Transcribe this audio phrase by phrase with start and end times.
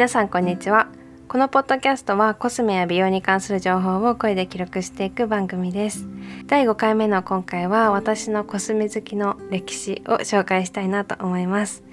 [0.00, 0.88] 皆さんこんにちは。
[1.28, 6.08] このポッドキャストはコスメや美容に関する情報を声で記録していく番組です。
[6.46, 11.84] 第5回目の今回は私のコスメ好きの歴史を紹介したいなと思います。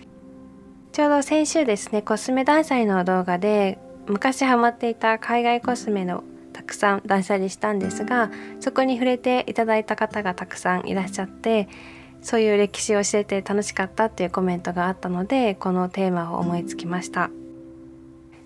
[0.93, 11.67] ちょうど先週ですねコスメ断捨離の動画で昔ハマっていた海外コスメのたくさん断捨離したんですがそこに触れていただいた方がたくさんいらっしゃって
[12.21, 17.29] そういう歴史を教えて楽しかったっていうコメントがあったのでこのテーマを思いつきました。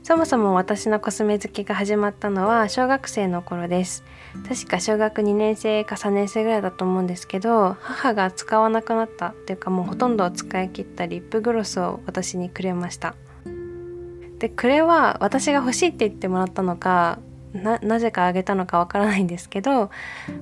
[0.04, 4.04] そもそも私のコスメ好きが始まったのは小学生の頃です。
[4.48, 13.16] 確か小学2年生か3年生ぐらいだと思うんですけど母が使わなくなったっていうかもうほとんど使い切ったリップグロスを私にくれました。
[14.40, 17.20] でこれは私が欲しいって言ってもらったのか
[17.54, 19.91] なぜかあげたのかわからないんですけど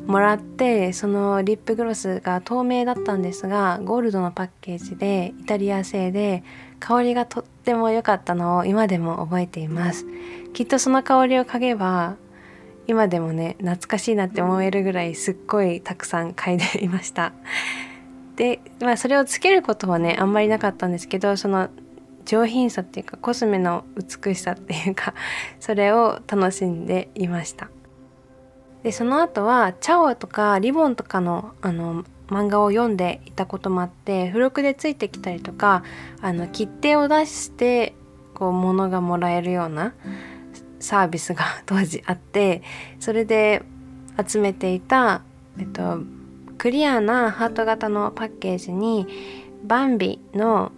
[0.06, 6.44] もらってそのリップグロスが透明だったんですがゴールドのパッケージでイタリア製で
[6.80, 10.06] 香りがとっても良かったのを今でも覚えています。
[10.54, 12.16] きっとその香りを嗅げば
[12.88, 17.34] 今でもね懐かしいなって思えるぐらいすっごいたくさん嗅いでいました。
[18.36, 21.70] でまあそれをつけることはねあんまりなかったんですけどその
[22.26, 25.14] 上品さっていうかコスメの美しさっていうか
[25.60, 27.70] それを楽しんでいました。
[28.84, 35.84] でその後はチャオとかリボンとかのあの漫画を読んでいたこともあって付録でついてきたりとか
[36.22, 37.96] あの切手を出して
[38.34, 39.94] こう物がもらえるような
[40.80, 42.62] サービスが 当時あって
[43.00, 43.64] それで
[44.26, 45.22] 集めていた、
[45.58, 46.00] えっと、
[46.58, 49.08] クリアなハート型のパッケージに
[49.64, 50.72] バンビの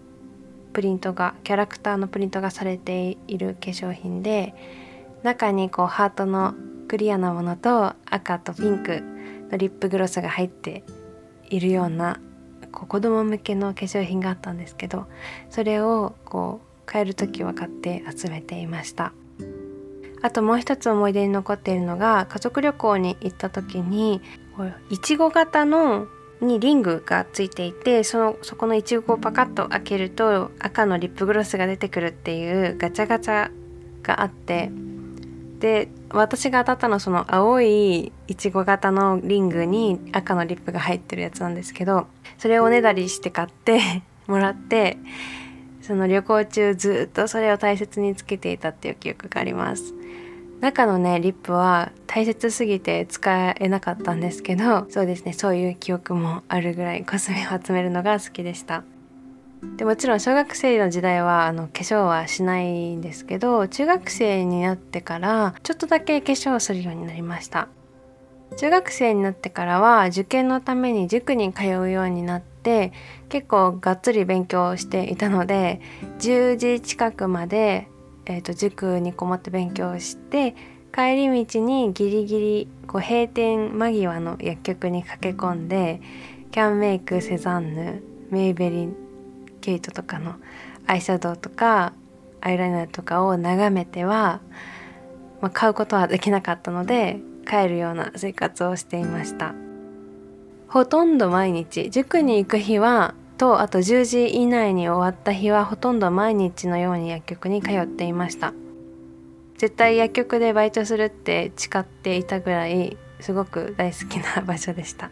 [0.74, 4.56] プリントがキャラクターのプリントがされている化粧品で
[5.24, 6.54] 中にこうハートの
[6.88, 9.02] クリアなものと赤とピンク
[9.52, 10.84] のリップグロスが入って
[11.50, 12.20] いるような
[12.72, 15.08] こう子供向けの化粧品があったんですけど
[15.50, 19.14] それをこう買える時は買って集めていました。
[20.24, 24.22] あともう一つ思い出に残っているのが家族旅行に行った時に
[24.92, 26.08] いちご型の
[26.41, 33.52] にリングがついていてそのそこのいちごをパカッと開けると赤のリップグロスが出てくるっていうガチャガチャ
[34.03, 34.72] があって
[35.59, 42.07] で私が当たったのはその青いいちご型のリングに赤のリップが入ってるやつなんですけど
[42.40, 43.80] それをおねだりして買って
[44.28, 44.97] もらって
[45.81, 49.94] その旅行中ずっとそれを大切につけていたっていう記憶があります。
[50.62, 58.84] 中のねリップは大切すぎて使えなかったんですけどそうですねそういう記憶もあるぐらいコスメを集めるのが好きでした。
[59.78, 67.68] でもちろん小学生の時代はあの化粧はしないんですけど中学生になってからちょっとだけ化粧をするようになりました。
[68.58, 72.92] 中学生になってからは受験のために塾に通うようになって
[73.30, 75.80] 結構がっつり勉強していたので
[76.20, 77.88] 10時近くまで
[78.26, 80.56] えーと、塾にこもって勉強して
[80.94, 86.02] 帰り道にギリギリこう閉店間際の薬局に駆け込んで
[86.52, 88.96] キャンメイクセザンヌメイベリン
[89.62, 90.36] ケイトとかの
[90.88, 91.94] アイシャドウとか
[92.42, 94.42] アイライナーとかを眺めては、
[95.42, 99.54] まあ、買うことはできなかったので帰るような生活をしていました。
[100.68, 108.53] ほとんど毎日塾に行く日はとあと10時以内に終わった日はほとんど毎日のように薬局に通っていました。
[109.57, 115.09] 絶対薬局でバイトするって誓っていたぐらいすごく大好きな場所でした。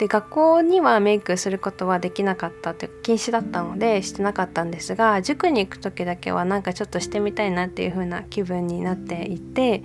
[0.00, 9.84] で学校にはメイクすることはできなかったという禁止だったのでしてなかったんですが塾に行く時だけはなんかちょっとしてみたいなっていう風な気分になっていて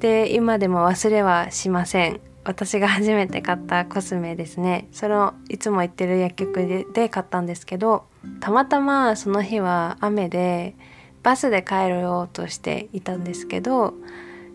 [0.00, 2.25] で今でも忘れはしません。
[2.46, 4.86] 私が初めて買ったコスメですね。
[4.92, 8.04] そのいつも行ってる薬局で買ったんですけど
[8.38, 10.76] たまたまその日は雨で
[11.24, 13.94] バスで帰ろうとしていたんですけど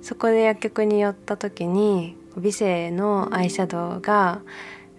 [0.01, 4.41] そこで薬局に寄った時に美声のアイシャドウが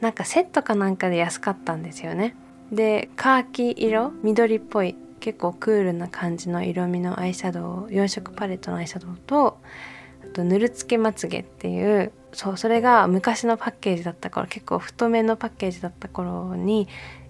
[0.02, 2.36] なんかセットかなんかで安かったんですよね。
[2.70, 9.58] でカーキ色緑っぽい結構クールな感じの色味のアイシャドウ4色パレットのアイシャドウと
[10.32, 16.88] と塗るつけまつげっていうそうそれが昔のパッケージだった頃結構太めのパッケージだった頃に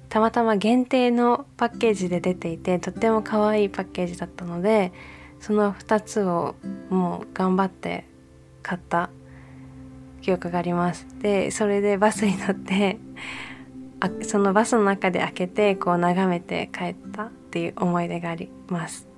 [0.08, 4.92] たまたま限定のパッケージで出ていてとっても可愛いパッケージだったので
[5.40, 6.54] その2つを
[6.90, 8.04] もう頑張って
[8.62, 9.10] 買った
[10.20, 11.06] 記憶があります。
[11.20, 12.98] でそれでバスに乗って
[14.00, 19.08] あそのバスの中で開けてこう眺めて帰ったっていう思い出があります。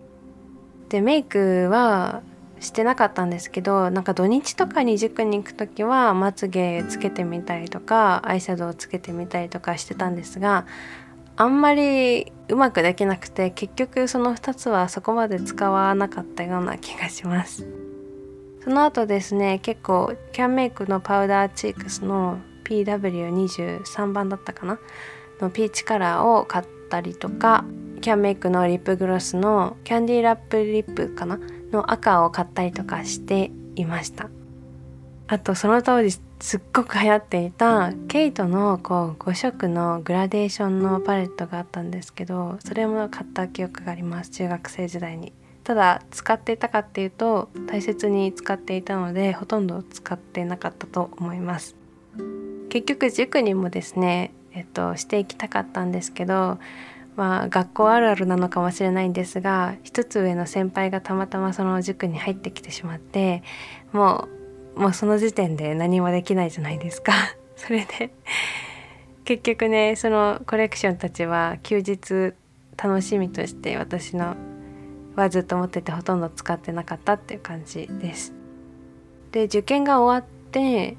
[0.88, 2.22] でメイクは
[2.64, 10.66] してなかったんですけどなんか土日とかに塾に行く時はまつげつけてみたりとかアイシャドウつけてみたりとかしてたんですが
[11.36, 17.66] あんまりうまくできなくて結局その2つはそこまで使わなかったような気がします。
[18.62, 24.78] その後ですね結構キャンメイクのパウダーチークスの PW23 番だったかな？
[25.40, 27.64] のピーチカラーを買ったりとか
[28.00, 31.38] キャンメイクのリップグロスのキャンディーラップリップかな？
[31.74, 34.30] の赤を買ったりとかしていました。
[35.26, 45.32] あとその当時すっごく流行っていたケイトのこう5色のグラデーションのパレットがあったんですけどそれも買った記憶があります中学生時代に。
[45.64, 51.74] ただ使っていたかっていうと大切に使っていたのでほとんど使ってなかったと思います。
[52.68, 56.58] 結局塾にもですねえっとしていきたかったんですけど
[57.16, 63.42] まあ学校あるあるなのかもしれないんですが一つ上の先輩がたまたまその塾に入ってきてしまって
[63.92, 64.28] も
[64.76, 67.12] うもうその時点で何もできないじゃないですか
[67.56, 68.12] それで
[69.24, 72.34] 結局ねそのコレクションたちは休日
[72.76, 74.34] 楽しみとして私の
[75.14, 78.34] はずっと持っててほとんど使ってなかったっていう感じです。
[79.30, 80.96] で受験が終わって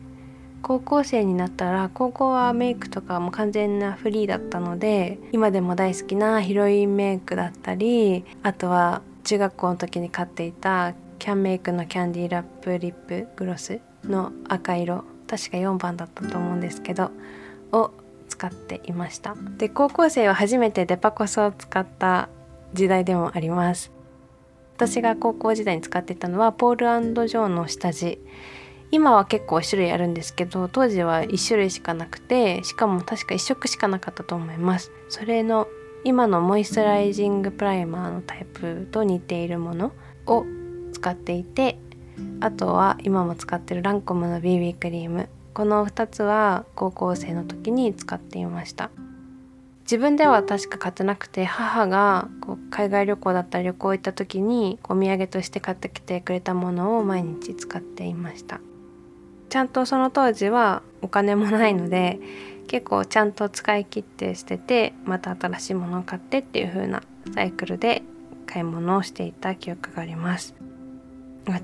[0.67, 17.11] 高校生になったら高校はメイクとかも完全なフリーだったので今でも大好きなヒロインメイクだったりあとは中学校の時に買っていたキャンメイクのキャンディーラップリップグロスの赤色確か4番だったと思うんですけど
[17.71, 17.91] を
[18.27, 19.35] 使っていました。
[19.57, 22.27] で高校生は初めてデパコスを使った
[22.73, 23.91] 時代でもあります。
[24.77, 28.19] 私が高校時代に使っていたのはポールジョーの下地
[28.91, 34.91] 今は結構種類あるんですけど当時は1種類しかなくてしかも確か1色しかなかったと思います。
[35.09, 35.67] それの
[36.03, 39.91] 今のモイスチャライジングプライマーのタイプと似ているもの
[40.27, 40.45] を
[40.93, 41.79] 使っていて
[42.39, 45.29] あとは今も使ってるランコムの BB クリーム。
[45.53, 48.91] この2つは高校生の時に使っていました。
[49.83, 58.59] 自分では確か買ってなくて母がこう海外旅行だったり旅行行った時にお土産として買ってきてくれたものを毎日使っていました。
[59.55, 62.19] ちゃんとその当時はお金もないので
[62.67, 67.03] 結構ちゃんと使い切って捨ててまた新しいものを買ってっていう風な
[67.33, 68.01] サイクルで
[68.47, 70.55] 買い物をしていた記憶があります。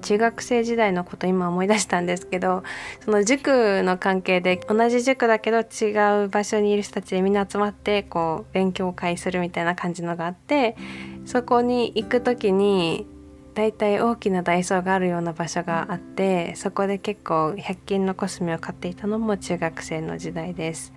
[0.02, 2.64] 中学生時代のこと今思い出したんですけど
[3.04, 10.78] その塾の関係で同じ塾だけど違う場所にいる人たちでみんな集まってこう勉強会するみたいな感じのがあって
[11.26, 13.06] そこに行く時に
[13.54, 20.94] 大体大きなダイソーがあるような場所があってそこで結構100均のコスメを買っていたのも中学生の時代です。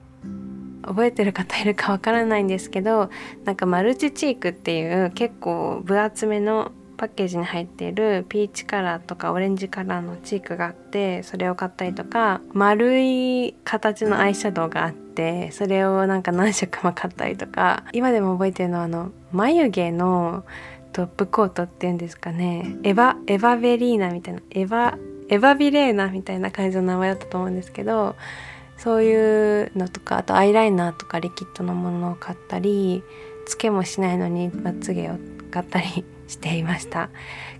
[0.82, 3.08] 覚えてる方いるかわからないんですけど
[3.44, 20.44] なんかマルチチークっていう結構分厚めのパッケージに入っているピーチカラーとかオレンジカラーのチークがあってそれを買ったりとか丸い形のアイシャドウがあってそれをなんか何色も買ったりとか今でも覚えてるのはあの眉毛の
[20.94, 22.76] トップコートっていうんですかね。
[22.84, 24.40] エヴァエヴァベリーナみたいな。
[24.50, 28.14] エヴァエヴァビレーナみたいな感じの名前だったと思うんですけど
[28.76, 33.02] そういうのとかあとアイライナーとかリキッドのものを買ったり
[33.46, 35.16] つけもしないのにまつげを
[35.50, 37.10] 買ったり していました。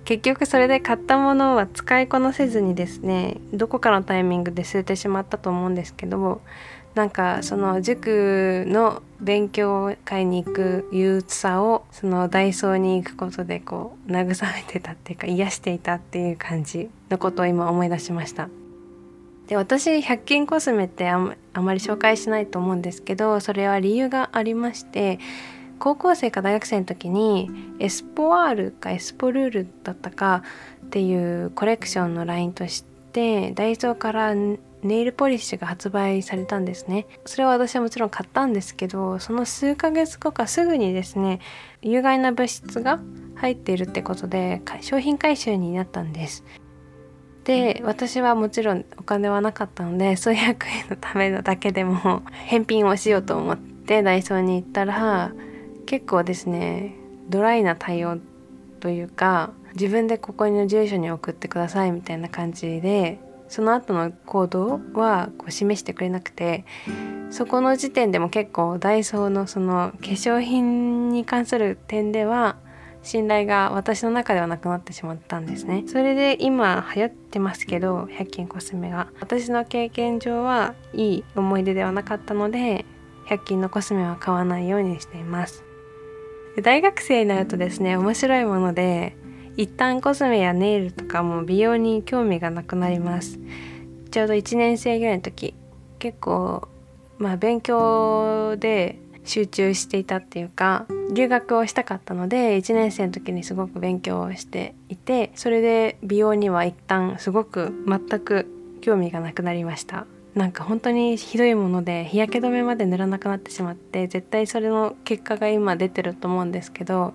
[0.04, 6.42] 結局それで買ったものは使いこなせずにですねどこかのタイミングで捨ててしまったと思うんですけど
[6.94, 18.48] なんかその塾の勉強会に行く憂鬱さをそのダイソーに行くことでこう慰めてたっていうか癒していたっていう感じのことを今思い出しました。
[19.48, 25.19] で私100均コスメってあまり紹介しないと思うんですけどそれは理由がありまして
[25.79, 30.43] 高校生か大学生の時にエスポワールかエスポルールだったか
[30.86, 34.34] っていうコレクションのラインとしてダイソーから
[34.84, 37.06] ネイルポリッシュが発売されたんですね。
[37.24, 41.41] それは私はもちろん買ったんですけどその数ヶ月後かすぐにですね
[41.82, 43.00] 有害な物質が
[43.36, 46.44] 入っているってことで商品回収になったんです。
[47.44, 55.32] で私はもちろんお金はなかったので数百円のためのだけでも返品をしようと思ってダイソーに行ったら
[55.84, 56.94] 結構ですね
[57.29, 58.19] ドライな対応
[58.81, 66.65] というか自分でここの住所に送ってくださいみたいな感じでその後の行動はこう示してくれなくて
[67.31, 72.56] そこの時点でも結構ダイソーのその化粧品に関する点では
[73.05, 75.84] 信頼が私の中ではなくなってしまったんですね。
[75.86, 79.08] それで今流行ってますけど100均コスメが。
[79.20, 82.86] 私の経験上はいい思い出ではなかったので
[83.29, 85.65] 100均のコスメは買わないようにしています。
[86.63, 89.17] 大学生になるとですね面白いもので
[89.56, 93.39] 一旦コスメやネイルとかも美容に興味がなくなります。
[94.11, 95.55] ちょうど1年生ぐらいの時
[95.99, 96.69] 結構
[97.19, 108.46] まあ勉強で集中していたっていうか留学をしたかったので1年生の時にすごく勉強をしていてそれで美容には一旦すごく全く
[108.82, 110.06] 興味がなくなりました。
[110.34, 117.15] なんか本当にひどいもので日焼け止めまで塗らなくなってしまって絶対それの結果が今出てると思うんですけど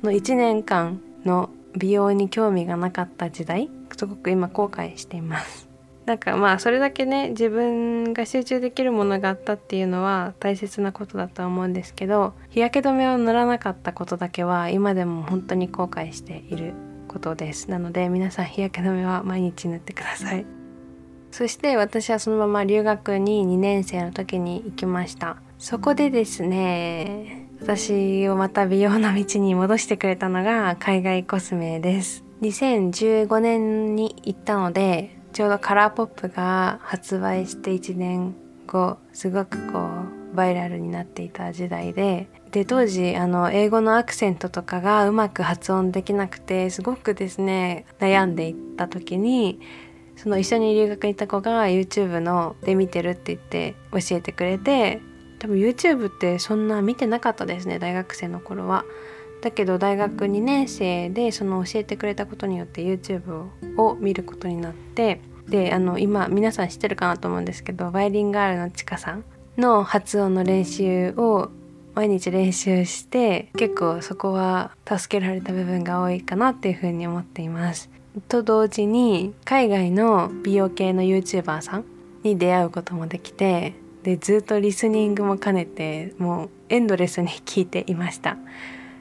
[0.00, 5.68] その1年間の美容に興味がなかった時代すごく今後悔しています。
[6.06, 16.74] なんかまあそれだけね自分が集中できるものがあったっていうのは大切なことだとは思うんですけど日焼け止めを塗らなかったことだけは今でも本当に後悔している
[17.08, 17.70] ことです。
[17.70, 20.46] なので皆さん日焼け止めは毎日塗ってください。
[21.32, 25.38] そして私はそのまま留学に2年生の時に行きました。
[25.58, 32.24] そこでですね私をまた美容の道に戻してくれたのが海外コスメです。
[32.42, 38.34] 2015年に行ったのでちょうどカラーポップが発売して1年
[38.66, 39.88] 後すごくこ
[40.32, 42.28] うバイラルになっていた時代で。
[42.52, 49.60] で当時あの英語のアクセントとかがうまく発音できなくてすごくですね悩んでいった時に
[50.16, 55.02] その一緒に留学に行った子が YouTube ので見てるって言って教えてくれて
[55.38, 58.84] 多分 YouTube ってそんな見てなかったですね大学生の頃は。
[59.42, 69.24] だけど大学2年生でその教えてくれたことによって YouTube を見ることになってであの今皆さん知ってるかなと思うんですけどバイリンガールのちかさん
[69.56, 71.50] の発音の練習を
[71.94, 77.88] 毎日練習して結構そこは助けられた部分が多いかなっていうふうに思っています。
[78.28, 81.84] と同時に海外の美容系の YouTuber さん
[82.22, 83.74] に出会うこともできて
[84.06, 88.38] でずっとリスニングも兼ねてもうエンドレスに聞いていました。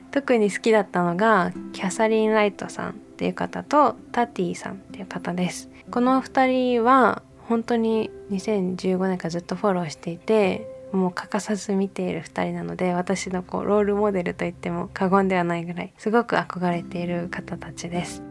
[0.10, 5.70] 特に好きだったのがキャサリン・ライトさんっていう方とタティさんっていう方です。
[5.92, 18.24] この2人は本当に2015年からずっとフォローしていてもう欠かさず見ている2人なので私のこうロールモデルと言っても過言ではないぐらいすごく憧れている方たちです。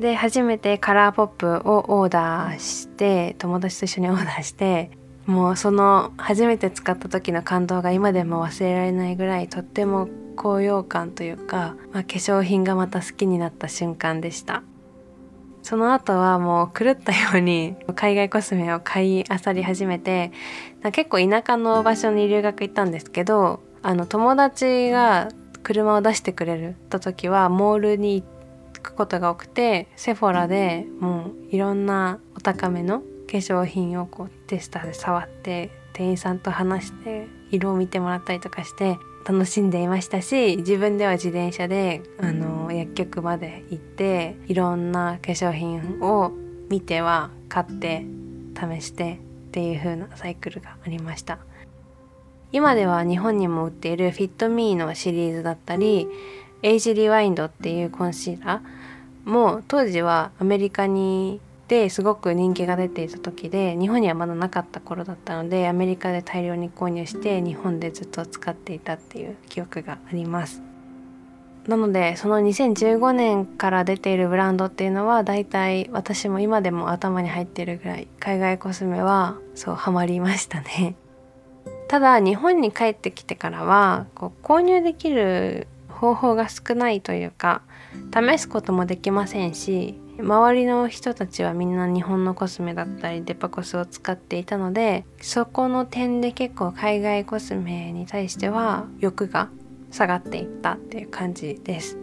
[0.00, 14.62] で初めてカラーポップをオーダーして友達と一緒にオーダーしてもうその初めて使った時の感動が今でも忘れられないぐらいとっても高揚感というか、まあ、化粧品がまた好きになった瞬間でした。
[15.64, 20.30] その後はもう狂ったように海外コスメを買い漁り始めて
[20.92, 25.30] 結構田舎の場所に留学行ったんですけどあの友達が
[25.62, 28.22] 車を出してくれるた時はモールに
[28.74, 46.32] 行くことが多くてセフォラでもういろんなお高めの化粧品をこうテスターで触って店員さんと話して色を見てもらったりとかして楽しんでいましたし自分では自転車であの薬局まで行っていろんな化粧品を
[46.68, 48.04] 見ては買って
[48.54, 51.38] 試してっていう風なサイクルがありました。
[52.54, 56.06] 今では日本にも売っているフィットミーのシリーズだったり
[56.62, 70.62] エイジリワインドっていうコンシーラーも当時はアメリカにですごく人気が出ていた時で日本にはまだなかった頃だったのでアメリカで大量に購入して日本でずっと使っていたっていう記憶があります。
[71.66, 80.94] なのでその2015年から出ているブランドっていうのは大体私も今でも頭に入ってるぐらい海外コスメはそうハマりましたね。
[81.88, 87.62] ただ日本に帰ってきてからはこう購入できる方法が少ないというか
[88.12, 99.48] 試すこともできませんし周りの人たちはみんな日本のコスメだったりデパコスを使っていたのでそこの点で結構海外コスメに対しては欲が
[99.90, 101.98] 下がっていったっていう感じです。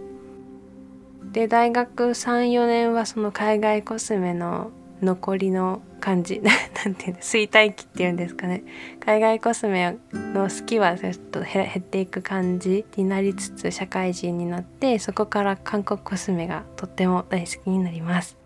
[1.32, 6.41] で大学34年はその海外コスメの残りの感じ。
[6.86, 7.20] なんていうの？
[7.20, 8.63] 衰退期っていうんですかね。
[9.00, 18.38] 海外コスメの好きはちょっと減っていく感じになりつつ社会人になってそこから韓国コスメがとっても大好きになります。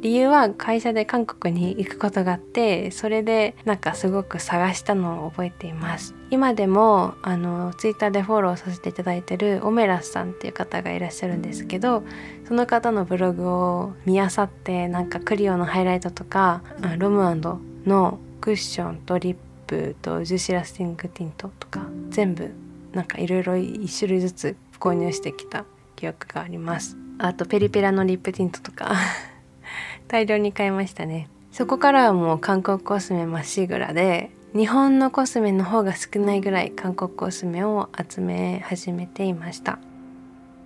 [0.00, 6.14] 理由は会社で韓国に行くことがあってそれでなんかすごく探したのを覚えています。
[6.30, 12.02] 今でもあのツイッターでフォローさせていただいてるオメラスさんっていう方がいらっしゃるんですけど
[12.46, 16.62] その方のブログを見あさってなんかクリオのハイライトとか
[16.98, 22.50] ロムアンドのクッションとリップとジュシラスティングティントとか全部
[22.92, 25.64] なんかいろいろ1種類ずつ購入してきた
[25.96, 26.96] 記憶があります。
[27.18, 28.94] あとペリペラのリップティントとか。
[30.10, 31.28] 大量に買いましたね。
[31.52, 39.78] そこからはもう韓国コスメまっしぐらで日本のコスメの方が少ないぐらい韓国コスメを集め始めていました。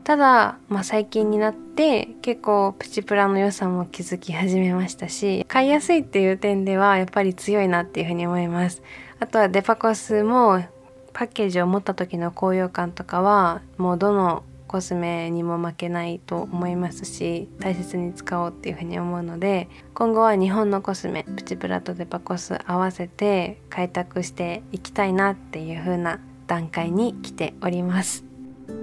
[0.02, 8.82] ただ、まあ、最近になって結構プチプラの良さも気づき始めましたし買いやすいっていう点ではやっぱり強いなっていうふうに思います。
[9.20, 10.64] あとはデパコスも
[11.12, 14.42] パッケージを持った時の高揚感とかはもうどの
[14.74, 28.24] コスメにも負けないと思いますし大切に使おうっていうふうに思うので今後は日本のコスメプチプラとデパコス合わせて開拓していきたいなっていう風な段階に来ております。
[28.66, 28.74] す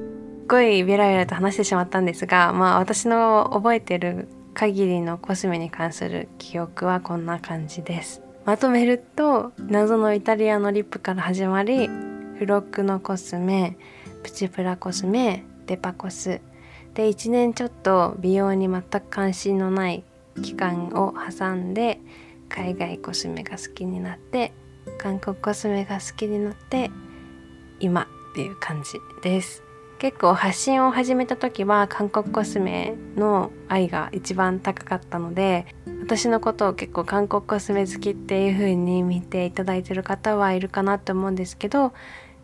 [0.48, 8.22] ごいベラベラと話してしまったんですがまあ私の覚えてる限りのコスメに関する記憶はこんな感じです。
[8.46, 11.90] まとめると謎のイタリアのリップから始まり
[12.40, 13.76] フロックのコスメ
[14.24, 16.42] プチプラコスメデパコス。
[16.96, 20.04] で1年ちょっと美容に全く関心のない
[20.44, 22.02] 期間を挟んで
[22.50, 24.52] 海外コスメが好きになって
[24.98, 26.92] 韓国コスメが好きになって
[27.80, 29.64] 今っていう感じです。
[30.00, 35.68] 結構発信を始めた時は韓国コスメの愛が一番高かったので
[36.02, 41.94] 私のことを結構韓国コスメ好きっていう風に見ていただいてる方はいるかなと思うんですけど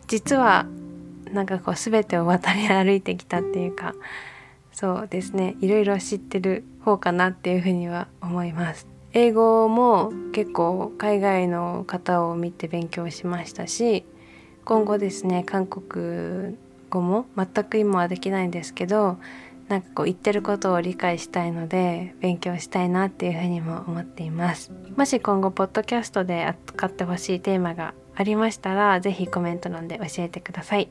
[0.06, 0.66] 実は
[1.32, 3.94] なんかこう全てを渡り歩いてきたっていうか
[4.72, 5.56] そうですね。
[5.60, 8.86] いろいろ知ってる方かなっていうふうには思います。
[9.12, 14.04] 英語も結構海外の方を見て勉強しましたし
[14.64, 16.56] 今後ですね韓国
[16.90, 19.18] 語も全く今はできないんですけど
[19.68, 24.72] なんかこう言ってることを理解したいので勉強したいなっていうふうにも思っています。
[24.96, 30.90] もし今後ポッドキャストで扱ってほしいテーマがありましたら是非コメント欄で教えてください。